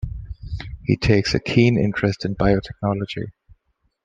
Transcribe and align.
He 0.83 0.97
takes 0.97 1.35
a 1.35 1.39
keen 1.39 1.77
interest 1.77 2.25
in 2.25 2.33
biotechnology. 2.35 3.33